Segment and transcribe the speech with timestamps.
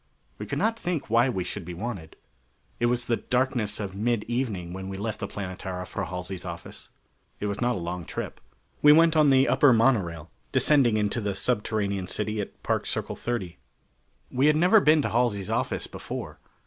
[0.39, 2.15] We could not think why we should be wanted.
[2.79, 6.89] It was the darkness of mid evening when we left the Planetara for Halsey's office.
[7.39, 8.41] It was not a long trip.
[8.81, 13.59] We went on the upper monorail, descending into the subterranean city at Park Circle 30.
[14.31, 16.39] We had never been to Halsey's office before.